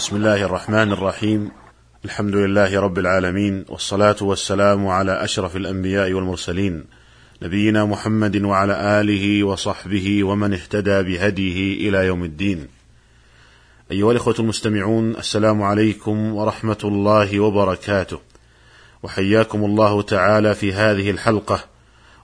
بسم 0.00 0.16
الله 0.16 0.44
الرحمن 0.44 0.92
الرحيم 0.92 1.50
الحمد 2.04 2.34
لله 2.34 2.80
رب 2.80 2.98
العالمين 2.98 3.64
والصلاه 3.68 4.16
والسلام 4.20 4.86
على 4.86 5.24
اشرف 5.24 5.56
الانبياء 5.56 6.12
والمرسلين 6.12 6.84
نبينا 7.42 7.84
محمد 7.84 8.42
وعلى 8.42 9.00
اله 9.00 9.44
وصحبه 9.44 10.24
ومن 10.24 10.52
اهتدى 10.52 11.02
بهديه 11.02 11.88
إلى 11.88 12.06
يوم 12.06 12.24
الدين 12.24 12.68
ايها 13.90 14.12
الاخوه 14.12 14.34
المستمعون 14.38 15.16
السلام 15.16 15.62
عليكم 15.62 16.34
ورحمه 16.34 16.80
الله 16.84 17.40
وبركاته 17.40 18.20
وحياكم 19.02 19.64
الله 19.64 20.02
تعالى 20.02 20.54
في 20.54 20.72
هذه 20.72 21.10
الحلقة 21.10 21.64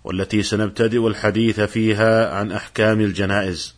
والتي 0.05 0.43
سنبتدئ 0.43 1.07
الحديث 1.07 1.61
فيها 1.61 2.35
عن 2.35 2.53
احكام 2.53 3.01
الجنائز 3.01 3.77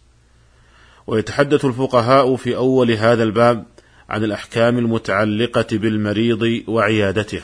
ويتحدث 1.06 1.64
الفقهاء 1.64 2.36
في 2.36 2.56
اول 2.56 2.90
هذا 2.90 3.22
الباب 3.22 3.64
عن 4.08 4.24
الأحكام 4.24 4.78
المتعلقة 4.78 5.66
بالمريض 5.72 6.62
وعيادته. 6.68 7.42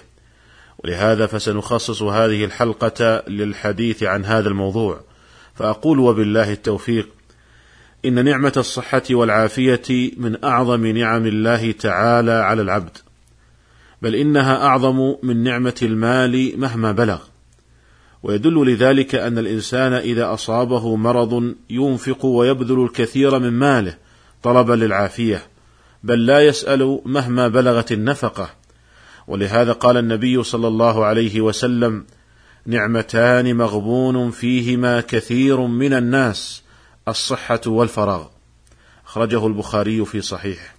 ولهذا 0.78 1.26
فسنخصص 1.26 2.02
هذه 2.02 2.44
الحلقة 2.44 3.22
للحديث 3.28 4.02
عن 4.02 4.24
هذا 4.24 4.48
الموضوع. 4.48 5.00
فأقول 5.54 5.98
وبالله 5.98 6.52
التوفيق 6.52 7.08
إن 8.04 8.24
نعمة 8.24 8.52
الصحة 8.56 9.02
والعافية 9.10 10.10
من 10.16 10.44
أعظم 10.44 10.86
نعم 10.86 11.26
الله 11.26 11.72
تعالى 11.72 12.32
على 12.32 12.62
العبد 12.62 12.98
بل 14.02 14.14
إنها 14.14 14.66
أعظم 14.66 15.14
من 15.22 15.42
نعمة 15.42 15.74
المال 15.82 16.60
مهما 16.60 16.92
بلغ. 16.92 17.18
ويدل 18.22 18.72
لذلك 18.72 19.14
أن 19.14 19.38
الإنسان 19.38 19.92
إذا 19.92 20.34
أصابه 20.34 20.96
مرض 20.96 21.54
ينفق 21.70 22.24
ويبذل 22.24 22.84
الكثير 22.84 23.38
من 23.38 23.50
ماله 23.50 23.96
طلبا 24.42 24.72
للعافية. 24.72 25.42
بل 26.04 26.26
لا 26.26 26.40
يسأل 26.40 27.00
مهما 27.04 27.48
بلغت 27.48 27.92
النفقة. 27.92 28.50
ولهذا 29.26 29.72
قال 29.72 29.96
النبي 29.96 30.42
صلى 30.42 30.68
الله 30.68 31.04
عليه 31.04 31.40
وسلم 31.40 32.04
نعمتان 32.66 33.56
مغبون 33.56 34.30
فيهما 34.30 35.00
كثير 35.00 35.60
من 35.60 35.92
الناس 35.92 36.62
الصحة 37.08 37.60
والفراغ. 37.66 38.26
أخرجه 39.06 39.46
البخاري 39.46 40.04
في 40.04 40.20
صحيحه. 40.20 40.74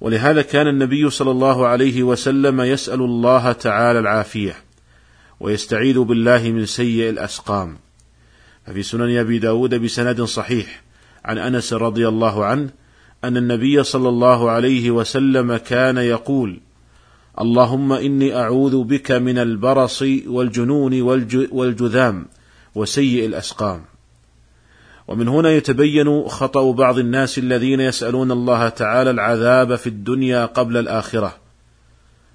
ولهذا 0.00 0.42
كان 0.42 0.66
النبي 0.66 1.10
صلى 1.10 1.30
الله 1.30 1.66
عليه 1.66 2.02
وسلم 2.02 2.60
يسأل 2.60 3.00
الله 3.00 3.52
تعالى 3.52 3.98
العافية 3.98 4.56
ويستعيذ 5.40 5.98
بالله 5.98 6.50
من 6.50 6.66
سيء 6.66 7.10
الأسقام. 7.10 7.78
ففي 8.66 8.82
سنن 8.82 9.18
أبي 9.18 9.38
داود 9.38 9.74
بسند 9.74 10.22
صحيح 10.22 10.82
عن 11.24 11.38
أنس 11.38 11.72
رضي 11.72 12.08
الله 12.08 12.44
عنه 12.44 12.70
أن 13.24 13.36
النبي 13.36 13.82
صلى 13.82 14.08
الله 14.08 14.50
عليه 14.50 14.90
وسلم 14.90 15.56
كان 15.56 15.96
يقول 15.96 16.60
اللهم 17.40 17.92
إني 17.92 18.36
أعوذ 18.36 18.84
بك 18.84 19.12
من 19.12 19.38
البرص 19.38 20.02
والجنون 20.26 21.02
والجذام 21.52 22.26
وسيء 22.74 23.26
الأسقام. 23.26 23.84
ومن 25.08 25.28
هنا 25.28 25.50
يتبين 25.50 26.28
خطأ 26.28 26.72
بعض 26.72 26.98
الناس 26.98 27.38
الذين 27.38 27.80
يسألون 27.80 28.32
الله 28.32 28.68
تعالى 28.68 29.10
العذاب 29.10 29.76
في 29.76 29.86
الدنيا 29.86 30.46
قبل 30.46 30.76
الآخرة. 30.76 31.36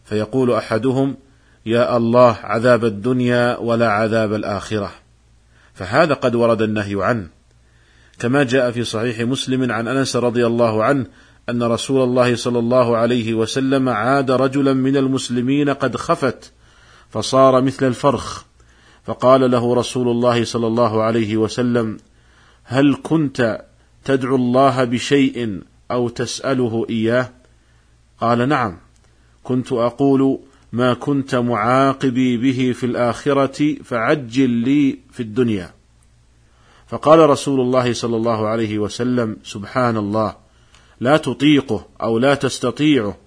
فيقول 0.06 0.52
أحدهم 0.52 1.16
يا 1.66 1.98
الله 1.98 2.38
عذاب 2.44 2.86
الدنيا 2.86 3.58
ولا 3.58 3.92
عذاب 3.92 4.34
الآخرة. 4.34 4.92
فهذا 5.74 6.14
قد 6.14 6.36
ورد 6.36 6.62
النهي 6.62 7.04
عنه. 7.04 7.28
كما 8.20 8.44
جاء 8.44 8.72
في 8.72 8.84
صحيح 8.84 9.20
مسلم 9.20 9.72
عن 9.72 9.88
أنس 9.88 10.16
رضي 10.16 10.46
الله 10.46 10.84
عنه 10.84 11.06
أن 11.50 11.64
رسول 11.64 12.04
الله 12.04 12.36
صلى 12.36 12.60
الله 12.60 12.98
عليه 12.98 13.34
وسلم 13.34 13.90
عاد 13.90 14.32
رجلا 14.32 14.74
من 14.74 14.98
المسلمين 14.98 15.70
قد 15.70 15.98
خفت 15.98 16.52
فصار 17.10 17.62
مثل 17.62 17.88
الفرخ. 17.88 18.44
فقال 19.06 19.52
له 19.52 19.76
رسول 19.76 20.08
الله 20.08 20.44
صلى 20.44 20.68
الله 20.68 21.04
عليه 21.04 21.38
وسلم 21.38 21.98
هل 22.64 22.98
كنت 23.04 23.66
تدعو 24.06 24.36
الله 24.36 24.84
بشيء 24.84 25.62
أو 25.92 26.10
تسأله 26.10 26.86
إياه؟ 26.90 27.30
قال 28.22 28.50
نعم 28.50 28.78
كنت 29.44 29.72
أقول 29.72 30.40
ما 30.74 30.94
كنت 30.94 31.36
معاقبي 31.36 32.38
به 32.38 32.72
في 32.72 32.86
الآخرة 32.86 33.76
فعجل 33.84 34.50
لي 34.50 35.00
في 35.12 35.20
الدنيا. 35.20 35.74
فقال 36.88 37.30
رسول 37.30 37.62
الله 37.62 37.94
صلى 37.94 38.16
الله 38.16 38.48
عليه 38.48 38.80
وسلم 38.80 39.38
سبحان 39.44 39.98
الله 39.98 40.36
لا 41.00 41.18
تطيقه 41.18 41.86
أو 42.02 42.20
لا 42.20 42.36
تستطيعه. 42.36 43.18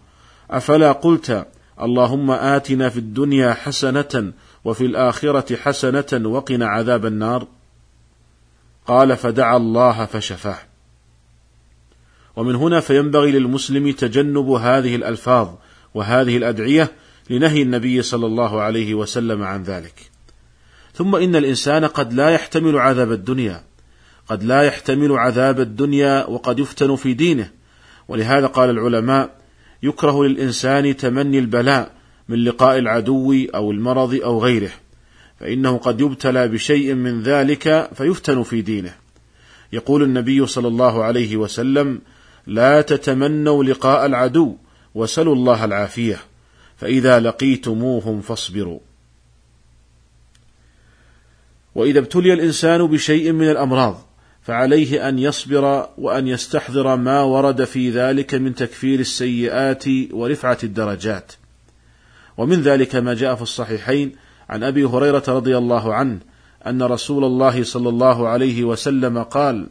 أفلا 0.50 0.92
قلت 0.92 1.46
اللهم 1.82 2.30
آتنا 2.30 2.88
في 2.88 2.98
الدنيا 2.98 3.54
حسنة 3.54 4.32
وفي 4.64 4.86
الآخرة 4.86 5.56
حسنة 5.56 6.28
وقنا 6.28 6.66
عذاب 6.66 7.06
النار. 7.06 7.46
قال 8.86 9.16
فدعا 9.16 9.56
الله 9.56 10.04
فشفاه. 10.04 10.58
ومن 12.36 12.54
هنا 12.54 12.80
فينبغي 12.80 13.32
للمسلم 13.32 13.92
تجنب 13.92 14.48
هذه 14.48 14.96
الألفاظ 14.96 15.48
وهذه 15.94 16.36
الأدعية 16.36 16.92
لنهي 17.30 17.62
النبي 17.62 18.02
صلى 18.02 18.26
الله 18.26 18.60
عليه 18.60 18.94
وسلم 18.94 19.42
عن 19.42 19.62
ذلك. 19.62 20.15
ثم 20.96 21.16
إن 21.16 21.36
الإنسان 21.36 21.84
قد 21.84 22.12
لا 22.12 22.30
يحتمل 22.30 22.78
عذاب 22.78 23.12
الدنيا 23.12 23.62
قد 24.28 24.44
لا 24.44 24.62
يحتمل 24.62 25.12
عذاب 25.12 25.60
الدنيا 25.60 26.26
وقد 26.26 26.58
يفتن 26.58 26.96
في 26.96 27.14
دينه 27.14 27.50
ولهذا 28.08 28.46
قال 28.46 28.70
العلماء 28.70 29.30
يكره 29.82 30.24
للإنسان 30.24 30.96
تمني 30.96 31.38
البلاء 31.38 31.92
من 32.28 32.44
لقاء 32.44 32.78
العدو 32.78 33.34
أو 33.54 33.70
المرض 33.70 34.14
أو 34.14 34.44
غيره 34.44 34.70
فإنه 35.40 35.78
قد 35.78 36.00
يبتلى 36.00 36.48
بشيء 36.48 36.94
من 36.94 37.22
ذلك 37.22 37.90
فيفتن 37.94 38.42
في 38.42 38.62
دينه 38.62 38.94
يقول 39.72 40.02
النبي 40.02 40.46
صلى 40.46 40.68
الله 40.68 41.04
عليه 41.04 41.36
وسلم 41.36 42.00
لا 42.46 42.80
تتمنوا 42.80 43.64
لقاء 43.64 44.06
العدو 44.06 44.56
وسلوا 44.94 45.34
الله 45.34 45.64
العافية 45.64 46.18
فإذا 46.76 47.20
لقيتموهم 47.20 48.20
فاصبروا. 48.20 48.85
وإذا 51.76 51.98
ابتلي 51.98 52.32
الإنسان 52.32 52.86
بشيء 52.86 53.32
من 53.32 53.50
الأمراض 53.50 53.96
فعليه 54.42 55.08
أن 55.08 55.18
يصبر 55.18 55.88
وأن 55.98 56.28
يستحضر 56.28 56.96
ما 56.96 57.22
ورد 57.22 57.64
في 57.64 57.90
ذلك 57.90 58.34
من 58.34 58.54
تكفير 58.54 59.00
السيئات 59.00 59.84
ورفعة 60.12 60.58
الدرجات. 60.64 61.32
ومن 62.36 62.62
ذلك 62.62 62.96
ما 62.96 63.14
جاء 63.14 63.34
في 63.34 63.42
الصحيحين 63.42 64.12
عن 64.48 64.62
أبي 64.62 64.84
هريرة 64.84 65.22
رضي 65.28 65.56
الله 65.56 65.94
عنه 65.94 66.18
أن 66.66 66.82
رسول 66.82 67.24
الله 67.24 67.62
صلى 67.62 67.88
الله 67.88 68.28
عليه 68.28 68.64
وسلم 68.64 69.22
قال: 69.22 69.66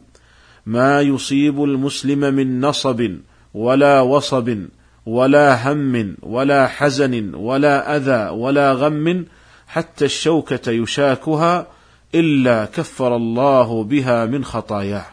ما 0.66 1.00
يصيب 1.00 1.64
المسلم 1.64 2.20
من 2.20 2.60
نصب 2.60 3.10
ولا 3.54 4.00
وصب 4.00 4.58
ولا 5.06 5.72
هم 5.72 6.16
ولا 6.22 6.66
حزن 6.66 7.34
ولا 7.34 7.96
أذى 7.96 8.30
ولا 8.30 8.72
غم 8.72 9.24
حتى 9.66 10.04
الشوكة 10.04 10.70
يشاكها 10.70 11.75
إلا 12.14 12.64
كفر 12.64 13.16
الله 13.16 13.84
بها 13.84 14.26
من 14.26 14.44
خطاياه. 14.44 15.06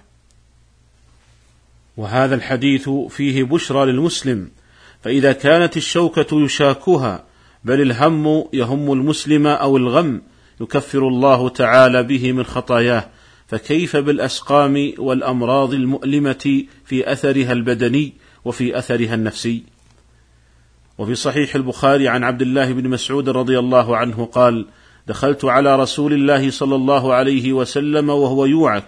وهذا 1.97 2.35
الحديث 2.35 2.89
فيه 2.89 3.43
بشرى 3.43 3.91
للمسلم 3.91 4.49
فإذا 5.01 5.31
كانت 5.31 5.77
الشوكة 5.77 6.43
يشاكها 6.43 7.23
بل 7.63 7.81
الهم 7.81 8.45
يهم 8.53 8.93
المسلم 8.93 9.47
أو 9.47 9.77
الغم 9.77 10.21
يكفر 10.61 11.07
الله 11.07 11.49
تعالى 11.49 12.03
به 12.03 12.31
من 12.31 12.43
خطاياه 12.43 13.09
فكيف 13.47 13.95
بالأسقام 13.97 14.93
والأمراض 14.97 15.73
المؤلمة 15.73 16.63
في 16.85 17.11
أثرها 17.11 17.51
البدني 17.51 18.13
وفي 18.45 18.77
أثرها 18.77 19.15
النفسي؟ 19.15 19.63
وفي 20.97 21.15
صحيح 21.15 21.55
البخاري 21.55 22.07
عن 22.07 22.23
عبد 22.23 22.41
الله 22.41 22.73
بن 22.73 22.89
مسعود 22.89 23.29
رضي 23.29 23.59
الله 23.59 23.97
عنه 23.97 24.25
قال 24.25 24.67
دخلت 25.07 25.45
على 25.45 25.75
رسول 25.75 26.13
الله 26.13 26.51
صلى 26.51 26.75
الله 26.75 27.13
عليه 27.13 27.53
وسلم 27.53 28.09
وهو 28.09 28.45
يوعك. 28.45 28.87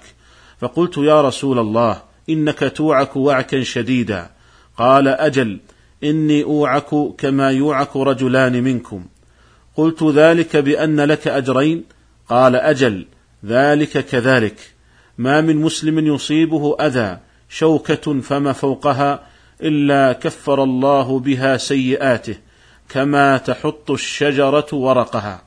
فقلت 0.59 0.97
يا 0.97 1.21
رسول 1.21 1.59
الله 1.59 2.01
إنك 2.29 2.71
توعك 2.75 3.15
وعكا 3.15 3.63
شديدا. 3.63 4.29
قال 4.77 5.07
أجل 5.07 5.59
إني 6.03 6.44
أوعك 6.44 6.89
كما 7.17 7.51
يوعك 7.51 7.95
رجلان 7.95 8.63
منكم. 8.63 9.06
قلت 9.75 10.03
ذلك 10.03 10.57
بأن 10.57 11.01
لك 11.01 11.27
أجرين؟ 11.27 11.83
قال 12.29 12.56
أجل 12.56 13.06
ذلك 13.45 14.06
كذلك. 14.06 14.73
ما 15.17 15.41
من 15.41 15.56
مسلم 15.56 16.00
يصيبه 16.00 16.75
أذى 16.79 17.17
شوكة 17.50 18.21
فما 18.21 18.51
فوقها 18.51 19.23
إلا 19.62 20.13
كفر 20.13 20.63
الله 20.63 21.19
بها 21.19 21.57
سيئاته 21.57 22.35
كما 22.89 23.38
تحط 23.38 23.91
الشجرة 23.91 24.67
ورقها. 24.73 25.44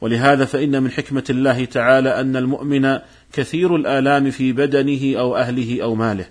ولهذا 0.00 0.44
فإن 0.44 0.82
من 0.82 0.90
حكمة 0.90 1.24
الله 1.30 1.64
تعالى 1.64 2.20
أن 2.20 2.36
المؤمن 2.36 2.98
كثير 3.32 3.76
الآلام 3.76 4.30
في 4.30 4.52
بدنه 4.52 5.18
أو 5.20 5.36
أهله 5.36 5.82
أو 5.82 5.94
ماله 5.94 6.26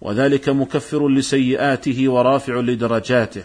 وذلك 0.00 0.48
مكفر 0.48 1.08
لسيئاته 1.08 2.08
ورافع 2.08 2.60
لدرجاته 2.60 3.44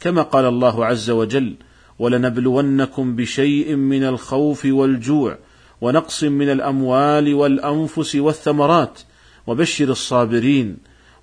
كما 0.00 0.22
قال 0.22 0.44
الله 0.44 0.86
عز 0.86 1.10
وجل 1.10 1.54
ولنبلونكم 1.98 3.16
بشيء 3.16 3.74
من 3.74 4.04
الخوف 4.04 4.64
والجوع 4.64 5.38
ونقص 5.80 6.24
من 6.24 6.50
الأموال 6.50 7.34
والأنفس 7.34 8.16
والثمرات 8.16 9.00
وبشر 9.46 9.88
الصابرين 9.88 10.76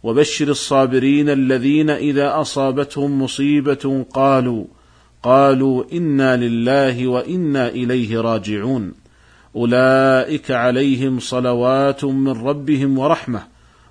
وبشر 0.04 0.48
الصابرين 0.48 1.30
الذين 1.30 1.90
إذا 1.90 2.42
أصابتهم 2.42 3.22
مصيبة 3.22 4.06
قالوا 4.14 4.66
قالوا 5.24 5.84
إنا 5.94 6.38
لله 6.38 7.08
وإنا 7.08 7.68
إليه 7.68 8.22
راجعون. 8.22 8.94
أولئك 9.56 10.52
عليهم 10.52 11.20
صلوات 11.20 12.06
من 12.06 12.32
ربهم 12.32 13.00
ورحمة 13.00 13.44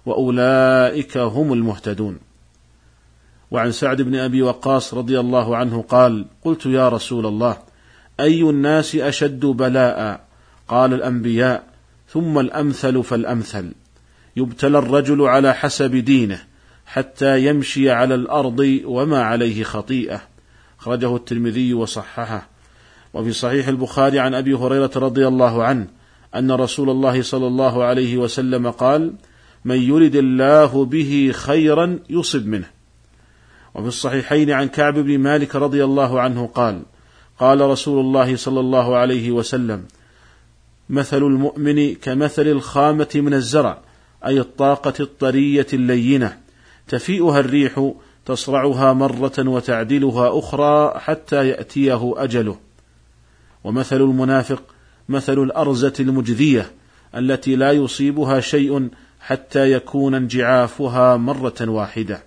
وأولئك 0.06 1.16
هم 1.18 1.52
المهتدون. 1.52 2.18
وعن 3.50 3.72
سعد 3.72 4.02
بن 4.02 4.14
أبي 4.16 4.42
وقاص 4.42 4.94
رضي 4.94 5.20
الله 5.20 5.56
عنه 5.56 5.82
قال 5.82 6.26
قلت 6.44 6.66
يا 6.66 6.88
رسول 6.88 7.26
الله 7.26 7.56
أي 8.20 8.42
الناس 8.42 8.96
أشد 8.96 9.46
بلاء؟ 9.46 10.24
قال 10.68 10.94
الأنبياء 10.94 11.64
ثم 12.08 12.38
الأمثل 12.38 13.02
فالأمثل. 13.02 13.72
يبتلى 14.36 14.78
الرجل 14.78 15.22
على 15.22 15.54
حسب 15.54 15.96
دينه 15.96 16.42
حتى 16.86 17.46
يمشي 17.46 17.90
على 17.90 18.14
الأرض 18.14 18.80
وما 18.84 19.22
عليه 19.22 19.62
خطيئة. 19.62 20.29
أخرجه 20.80 21.16
الترمذي 21.16 21.74
وصححه. 21.74 22.48
وفي 23.14 23.32
صحيح 23.32 23.68
البخاري 23.68 24.18
عن 24.18 24.34
أبي 24.34 24.54
هريرة 24.54 24.90
رضي 24.96 25.28
الله 25.28 25.64
عنه 25.64 25.86
أن 26.34 26.50
رسول 26.50 26.90
الله 26.90 27.22
صلى 27.22 27.46
الله 27.46 27.84
عليه 27.84 28.16
وسلم 28.16 28.70
قال 28.70 29.12
من 29.64 29.82
يرد 29.82 30.16
الله 30.16 30.84
به 30.84 31.30
خيرا 31.34 31.98
يصب 32.10 32.46
منه. 32.46 32.70
وفي 33.74 33.88
الصحيحين 33.88 34.50
عن 34.50 34.68
كعب 34.68 34.94
بن 34.94 35.18
مالك 35.18 35.56
رضي 35.56 35.84
الله 35.84 36.20
عنه 36.20 36.46
قال 36.46 36.82
قال 37.38 37.60
رسول 37.60 38.00
الله 38.00 38.36
صلى 38.36 38.60
الله 38.60 38.96
عليه 38.96 39.30
وسلم 39.30 39.84
مثل 40.90 41.22
المؤمن 41.22 41.94
كمثل 41.94 42.46
الخامة 42.46 43.08
من 43.14 43.34
الزرع 43.34 43.78
أي 44.26 44.40
الطاقة 44.40 44.92
الطرية 45.00 45.66
اللينة 45.72 46.38
تفيئها 46.88 47.40
الريح 47.40 47.92
تصرعها 48.26 48.92
مرة 48.92 49.32
وتعدلها 49.38 50.38
أخرى 50.38 51.00
حتى 51.00 51.48
يأتيه 51.48 52.14
أجله. 52.16 52.56
ومثل 53.64 53.96
المنافق 53.96 54.62
مثل 55.08 55.38
الأرزة 55.38 55.92
المجذية 56.00 56.70
التي 57.16 57.56
لا 57.56 57.72
يصيبها 57.72 58.40
شيء 58.40 58.88
حتى 59.20 59.72
يكون 59.72 60.14
انجعافها 60.14 61.16
مرة 61.16 61.54
واحدة. 61.60 62.22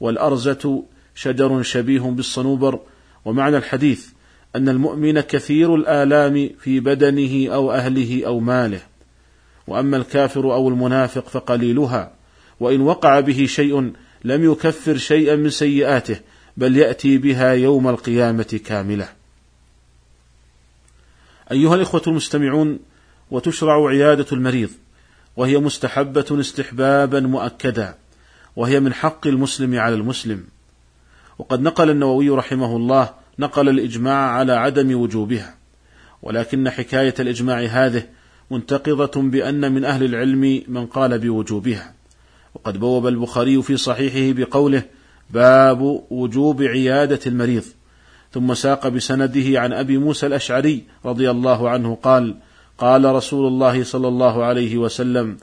والأرزة 0.00 0.82
شجر 1.14 1.62
شبيه 1.62 2.00
بالصنوبر. 2.00 2.80
ومعنى 3.24 3.56
الحديث 3.56 4.08
أن 4.56 4.68
المؤمن 4.68 5.20
كثير 5.20 5.74
الآلام 5.74 6.50
في 6.58 6.80
بدنه 6.80 7.54
أو 7.54 7.72
أهله 7.72 8.26
أو 8.26 8.40
ماله. 8.40 8.80
وأما 9.66 9.96
الكافر 9.96 10.54
أو 10.54 10.68
المنافق 10.68 11.28
فقليلها. 11.28 12.12
وإن 12.60 12.80
وقع 12.80 13.20
به 13.20 13.46
شيء 13.46 13.92
لم 14.24 14.52
يكفر 14.52 14.96
شيئا 14.96 15.36
من 15.36 15.50
سيئاته 15.50 16.20
بل 16.56 16.76
يأتي 16.76 17.18
بها 17.18 17.52
يوم 17.52 17.88
القيامة 17.88 18.60
كاملة. 18.64 19.08
أيها 21.52 21.74
الإخوة 21.74 22.02
المستمعون 22.06 22.78
وتشرع 23.30 23.86
عيادة 23.88 24.26
المريض 24.32 24.70
وهي 25.36 25.58
مستحبة 25.58 26.26
استحبابا 26.30 27.20
مؤكدا 27.20 27.94
وهي 28.56 28.80
من 28.80 28.94
حق 28.94 29.26
المسلم 29.26 29.78
على 29.78 29.94
المسلم. 29.94 30.44
وقد 31.38 31.60
نقل 31.60 31.90
النووي 31.90 32.30
رحمه 32.30 32.76
الله 32.76 33.10
نقل 33.38 33.68
الإجماع 33.68 34.30
على 34.30 34.52
عدم 34.52 35.00
وجوبها. 35.00 35.54
ولكن 36.22 36.70
حكاية 36.70 37.14
الإجماع 37.20 37.60
هذه 37.60 38.08
منتقضة 38.50 39.22
بأن 39.22 39.72
من 39.72 39.84
أهل 39.84 40.04
العلم 40.04 40.62
من 40.68 40.86
قال 40.86 41.18
بوجوبها. 41.18 42.01
وقد 42.54 42.80
بوب 42.80 43.06
البخاري 43.06 43.62
في 43.62 43.76
صحيحه 43.76 44.38
بقوله 44.38 44.82
باب 45.30 46.04
وجوب 46.10 46.62
عيادة 46.62 47.20
المريض. 47.26 47.64
ثم 48.32 48.54
ساق 48.54 48.88
بسنده 48.88 49.60
عن 49.60 49.72
أبي 49.72 49.98
موسى 49.98 50.26
الأشعري 50.26 50.84
رضي 51.04 51.30
الله 51.30 51.70
عنه 51.70 51.98
قال 52.02 52.34
قال 52.78 53.04
رسول 53.04 53.46
الله 53.46 53.84
صلى 53.84 54.08
الله 54.08 54.44
عليه 54.44 54.76
وسلم 54.76 55.36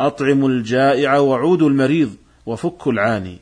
اطعموا 0.00 0.48
الجائع 0.48 1.18
وعودوا 1.18 1.68
المريض 1.68 2.10
وفكوا 2.46 2.92
العاني. 2.92 3.38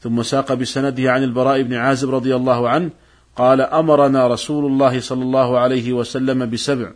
ثم 0.00 0.22
ساق 0.22 0.52
بسنده 0.52 1.12
عن 1.12 1.22
البراء 1.22 1.62
بن 1.62 1.74
عازب 1.74 2.14
رضي 2.14 2.36
الله 2.36 2.68
عنه 2.68 2.90
قال 3.36 3.60
أمرنا 3.60 4.26
رسول 4.26 4.66
الله 4.66 5.00
صلى 5.00 5.22
الله 5.22 5.58
عليه 5.58 5.92
وسلم 5.92 6.50
بسبع 6.50 6.90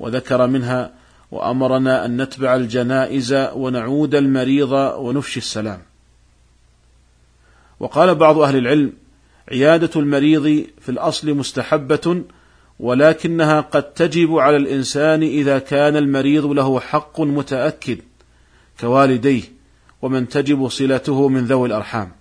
وذكر 0.00 0.46
منها 0.46 0.90
وأمرنا 1.30 2.04
أن 2.04 2.22
نتبع 2.22 2.56
الجنائز 2.56 3.32
ونعود 3.54 4.14
المريض 4.14 4.72
ونفشي 4.72 5.40
السلام. 5.40 5.78
وقال 7.80 8.14
بعض 8.14 8.38
أهل 8.38 8.56
العلم 8.56 8.92
عيادة 9.52 9.90
المريض 10.00 10.66
في 10.80 10.88
الأصل 10.88 11.34
مستحبة 11.34 12.22
ولكنها 12.80 13.60
قد 13.60 13.82
تجب 13.82 14.34
على 14.38 14.56
الإنسان 14.56 15.22
إذا 15.22 15.58
كان 15.58 15.96
المريض 15.96 16.46
له 16.46 16.80
حق 16.80 17.20
متأكد 17.20 17.98
كوالديه 18.80 19.42
ومن 20.02 20.28
تجب 20.28 20.68
صلته 20.68 21.28
من 21.28 21.44
ذوي 21.44 21.68
الأرحام. 21.68 22.12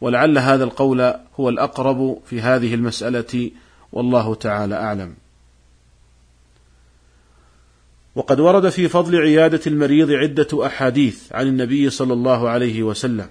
ولعل 0.00 0.38
هذا 0.38 0.64
القول 0.64 1.14
هو 1.40 1.48
الأقرب 1.48 2.18
في 2.26 2.40
هذه 2.40 2.74
المسألة 2.74 3.50
والله 3.92 4.34
تعالى 4.34 4.74
أعلم. 4.74 5.14
وقد 8.18 8.40
ورد 8.40 8.68
في 8.68 8.88
فضل 8.88 9.16
عيادة 9.16 9.60
المريض 9.66 10.10
عدة 10.10 10.66
أحاديث 10.66 11.32
عن 11.32 11.46
النبي 11.46 11.90
صلى 11.90 12.12
الله 12.12 12.48
عليه 12.48 12.82
وسلم. 12.82 13.26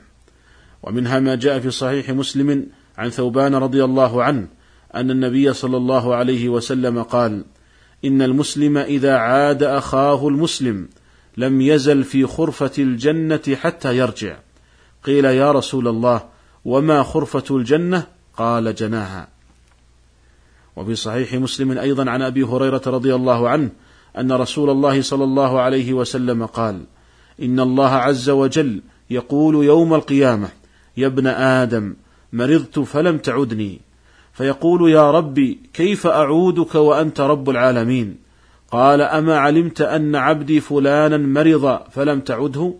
ومنها 0.83 1.19
ما 1.19 1.35
جاء 1.35 1.59
في 1.59 1.71
صحيح 1.71 2.09
مسلم 2.09 2.67
عن 2.97 3.09
ثوبان 3.09 3.55
رضي 3.55 3.83
الله 3.83 4.23
عنه 4.23 4.47
أن 4.95 5.11
النبي 5.11 5.53
صلى 5.53 5.77
الله 5.77 6.15
عليه 6.15 6.49
وسلم 6.49 7.03
قال 7.03 7.45
إن 8.05 8.21
المسلم 8.21 8.77
إذا 8.77 9.17
عاد 9.17 9.63
أخاه 9.63 10.27
المسلم 10.27 10.89
لم 11.37 11.61
يزل 11.61 12.03
في 12.03 12.25
خرفة 12.25 12.71
الجنة 12.79 13.55
حتى 13.55 13.97
يرجع. 13.97 14.37
قيل 15.03 15.25
يا 15.25 15.51
رسول 15.51 15.87
الله 15.87 16.21
وما 16.65 17.03
خرفة 17.03 17.57
الجنة؟ 17.57 18.07
قال 18.37 18.75
جناها. 18.75 19.27
وفي 20.75 20.95
صحيح 20.95 21.33
مسلم 21.33 21.71
أيضا 21.77 22.09
عن 22.09 22.21
أبي 22.21 22.43
هريرة 22.43 22.81
رضي 22.87 23.15
الله 23.15 23.49
عنه 23.49 23.69
أن 24.19 24.31
رسول 24.31 24.69
الله 24.69 25.01
صلى 25.01 25.23
الله 25.23 25.59
عليه 25.61 25.93
وسلم 25.93 26.45
قال 26.45 26.81
إن 27.41 27.59
الله 27.59 27.89
عز 27.89 28.29
وجل 28.29 28.81
يقول 29.09 29.65
يوم 29.65 29.93
القيامة 29.93 30.49
يا 30.97 31.07
ابن 31.07 31.27
آدم 31.27 31.95
مرضت 32.33 32.79
فلم 32.79 33.17
تعدني. 33.17 33.79
فيقول 34.33 34.91
يا 34.91 35.11
ربي 35.11 35.59
كيف 35.73 36.07
أعودك 36.07 36.75
وأنت 36.75 37.21
رب 37.21 37.49
العالمين؟ 37.49 38.17
قال 38.71 39.01
أما 39.01 39.37
علمت 39.37 39.81
أن 39.81 40.15
عبدي 40.15 40.59
فلانا 40.59 41.17
مرض 41.17 41.79
فلم 41.91 42.19
تعده؟ 42.19 42.73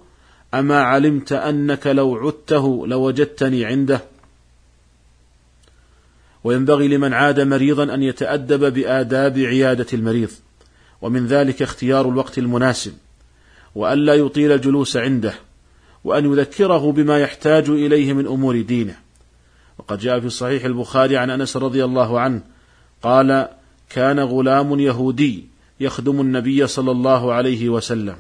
أما 0.54 0.82
علمت 0.82 1.32
أنك 1.32 1.88
لو 1.88 2.16
عدته 2.16 2.88
لوجدتني 2.88 3.66
عنده؟ 3.66 4.02
وينبغي 6.44 6.88
لمن 6.88 7.14
عاد 7.14 7.40
مريضا 7.40 7.94
أن 7.94 8.04
يتأدب 8.04 8.74
بآداب 8.74 9.38
عيادة 9.38 9.88
المريض. 9.94 10.30
ومن 11.02 11.28
ذلك 11.28 11.62
اختيار 11.62 12.10
الوقت 12.10 12.38
المناسب 12.38 12.94
والا 13.76 14.14
يطيل 14.14 14.52
الجلوس 14.52 14.98
عنده 14.98 15.34
وأن 16.04 16.26
يذكره 16.26 16.92
بما 16.92 17.20
يحتاج 17.20 17.70
إليه 17.70 18.14
من 18.14 18.28
أمور 18.28 18.62
دينه. 18.62 18.96
وقد 19.78 20.00
جاء 20.00 20.20
في 20.20 20.30
صحيح 20.30 20.66
البخاري 20.66 21.18
عن 21.18 21.30
أنس 21.30 21.58
رضي 21.58 21.86
الله 21.86 22.20
عنه 22.20 22.42
قال 23.02 23.48
كان 23.90 24.20
غلام 24.20 24.80
يهودي 24.80 25.46
يخدم 25.80 26.22
النبي 26.22 26.68
صلى 26.68 26.92
الله 26.92 27.34
عليه 27.34 27.70
وسلم 27.70 28.16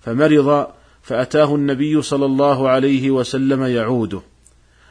فمرض 0.00 0.66
فأتاه 1.02 1.54
النبي 1.54 2.02
صلى 2.02 2.26
الله 2.26 2.68
عليه 2.68 3.10
وسلم 3.10 3.62
يعوده 3.62 4.20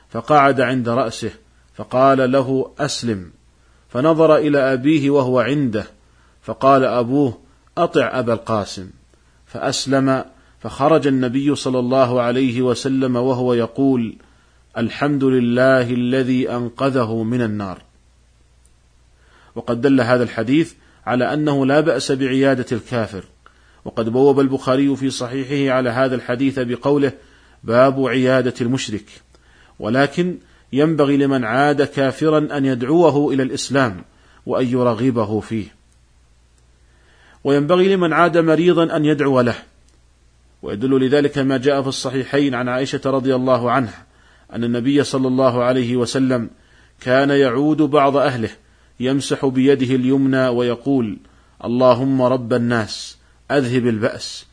فقعد 0.09 0.61
عند 0.61 0.89
رأسه 0.89 1.31
فقال 1.75 2.31
له 2.31 2.71
أسلم. 2.79 3.31
فنظر 3.89 4.35
إلى 4.35 4.73
أبيه 4.73 5.09
وهو 5.09 5.39
عنده 5.39 5.85
فقال 6.49 6.83
أبوه 6.83 7.37
أطع 7.77 8.19
أبا 8.19 8.33
القاسم. 8.33 8.89
فأسلم 9.45 10.25
فخرج 10.59 11.07
النبي 11.07 11.55
صلى 11.55 11.79
الله 11.79 12.21
عليه 12.21 12.61
وسلم 12.61 13.15
وهو 13.15 13.53
يقول 13.53 14.15
الحمد 14.77 15.23
لله 15.23 15.93
الذي 15.93 16.51
أنقذه 16.51 17.23
من 17.23 17.41
النار. 17.41 17.81
وقد 19.55 19.81
دل 19.81 20.01
هذا 20.01 20.23
الحديث 20.23 20.73
على 21.05 21.33
أنه 21.33 21.65
لا 21.65 21.79
بأس 21.79 22.11
بعيادة 22.11 22.65
الكافر. 22.71 23.23
وقد 23.85 24.09
بوب 24.09 24.39
البخاري 24.39 24.95
في 24.95 25.09
صحيحه 25.09 25.75
على 25.75 25.89
هذا 25.89 26.15
الحديث 26.15 26.59
بقوله 26.59 27.11
باب 27.63 28.05
عيادة 28.05 28.53
المشرك. 28.61 29.05
ولكن 29.79 30.37
ينبغي 30.73 31.17
لمن 31.17 31.43
عاد 31.43 31.81
كافرا 31.81 32.57
أن 32.57 32.65
يدعوه 32.65 33.33
إلى 33.33 33.43
الإسلام 33.43 34.03
وأن 34.45 34.67
يرغبه 34.67 35.39
فيه. 35.39 35.78
وينبغي 37.43 37.95
لمن 37.95 38.13
عاد 38.13 38.37
مريضا 38.37 38.95
أن 38.95 39.05
يدعو 39.05 39.41
له. 39.41 39.55
ويدل 40.61 41.05
لذلك 41.05 41.37
ما 41.37 41.57
جاء 41.57 41.81
في 41.81 41.87
الصحيحين 41.87 42.55
عن 42.55 42.69
عائشة 42.69 43.01
رضي 43.05 43.35
الله 43.35 43.71
عنها 43.71 44.05
أن 44.53 44.63
النبي 44.63 45.03
صلى 45.03 45.27
الله 45.27 45.63
عليه 45.63 45.95
وسلم 45.95 46.49
كان 47.01 47.29
يعود 47.29 47.81
بعض 47.81 48.17
أهله 48.17 48.49
يمسح 48.99 49.45
بيده 49.45 49.95
اليمنى 49.95 50.47
ويقول 50.47 51.17
اللهم 51.65 52.21
رب 52.21 52.53
الناس 52.53 53.17
أذهب 53.51 53.87
البأس 53.87 54.45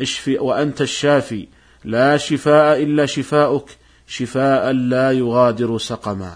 اشفي 0.00 0.38
وأنت 0.38 0.80
الشافي 0.80 1.48
لا 1.84 2.16
شفاء 2.16 2.82
إلا 2.82 3.06
شفاؤك 3.06 3.68
شفاء 4.06 4.72
لا 4.72 5.12
يغادر 5.12 5.78
سقما. 5.78 6.34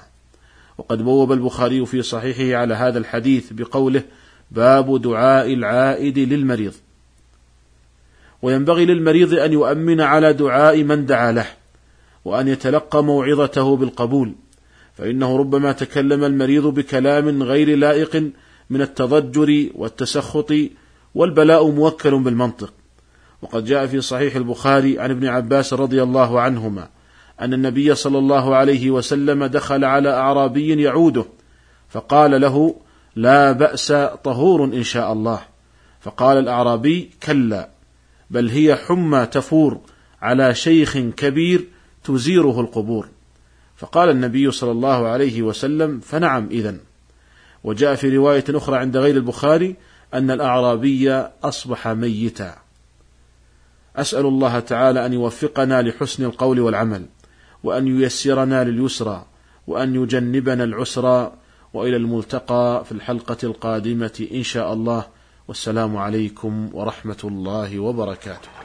وقد 0.79 1.03
بوب 1.03 1.33
البخاري 1.33 1.87
في 1.87 2.03
صحيحه 2.03 2.61
على 2.61 2.75
هذا 2.75 2.99
الحديث 2.99 3.53
بقوله 3.53 4.03
باب 4.51 5.03
دعاء 5.03 5.53
العائد 5.53 6.19
للمريض. 6.19 6.73
وينبغي 8.43 8.85
للمريض 8.85 9.35
أن 9.35 9.53
يؤمن 9.53 10.01
على 10.01 10.33
دعاء 10.33 10.83
من 10.83 11.07
دعا 11.07 11.33
له 11.33 11.47
وأن 12.25 12.49
يتلقى 12.49 13.05
موعظته 13.05 13.77
بالقبول 13.77 14.35
فإنه 14.95 15.37
ربما 15.37 15.73
تكلم 15.73 16.25
المريض 16.25 16.67
بكلام 16.67 17.43
غير 17.43 17.79
لائق 17.79 18.31
من 18.71 18.83
التضجر 18.83 19.69
والتسخط 19.75 20.53
والبلاء 21.15 21.71
موكل 21.71 22.19
بالمنطق. 22.19 22.73
وقد 23.43 23.65
جاء 23.65 23.87
في 23.87 24.01
صحيح 24.01 24.37
البخاري 24.37 24.99
عن 24.99 25.11
ابن 25.11 25.27
عباس 25.27 25.73
رضي 25.73 26.03
الله 26.03 26.41
عنهما 26.41 26.89
أن 27.41 27.55
النبي 27.55 27.95
صلى 27.95 28.19
الله 28.19 28.57
عليه 28.57 28.91
وسلم 28.91 29.45
دخل 29.45 29.85
على 29.85 30.11
أعرابي 30.11 30.83
يعوده 30.83 31.25
فقال 31.89 32.41
له 32.41 32.75
لا 33.17 33.53
بأس 33.53 33.93
طهور 34.25 34.65
إن 34.65 34.83
شاء 34.83 35.13
الله. 35.13 35.41
فقال 36.01 36.39
الأعرابي 36.39 37.11
كلا 37.23 37.69
بل 38.31 38.49
هي 38.49 38.77
حمى 38.77 39.27
تفور 39.27 39.81
على 40.23 40.55
شيخ 40.55 40.99
كبير 40.99 41.69
تزيره 42.05 42.61
القبور. 42.61 43.09
فقال 43.77 44.11
النبي 44.11 44.51
صلى 44.51 44.71
الله 44.71 45.09
عليه 45.09 45.43
وسلم 45.43 46.01
فنعم 46.01 46.49
إذن. 46.51 46.79
وجاء 47.65 47.95
في 47.95 48.17
رواية 48.17 48.45
أخرى 48.51 48.77
عند 48.77 48.97
غير 48.97 49.17
البخاري 49.17 49.77
أن 50.15 50.31
الأعرابي 50.31 51.11
أصبح 51.45 51.89
ميتا. 51.89 52.55
أسأل 53.97 54.27
الله 54.27 54.61
تعالى 54.61 55.07
أن 55.07 55.13
يوفقنا 55.13 55.83
لحسن 55.83 56.25
القول 56.25 56.61
والعمل 56.61 57.07
وأن 57.65 57.87
ييسرنا 57.87 58.65
لليسرى 58.65 59.27
وأن 59.67 59.95
يجنبنا 59.95 60.65
العسرى 60.65 61.33
وإلى 61.75 61.97
الملتقى 61.97 62.85
في 62.85 62.93
الحلقة 62.93 63.37
القادمة 63.45 64.29
إن 64.33 64.43
شاء 64.43 64.73
الله. 64.73 65.07
والسلام 65.49 65.97
عليكم 65.97 66.71
ورحمة 66.73 67.23
الله 67.25 67.79
وبركاته. 67.79 68.57